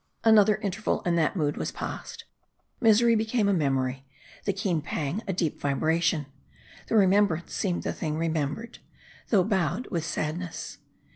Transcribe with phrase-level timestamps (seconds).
[0.23, 2.23] Another interval, and that mood was past.
[2.79, 3.61] Misery became 230 M A R D I.
[3.61, 3.69] a
[3.99, 4.07] memory.
[4.45, 6.25] The keen pang a deep vibration.
[6.87, 8.79] The remembrance seemed the thing remembered;
[9.29, 10.79] though bowed with sadness.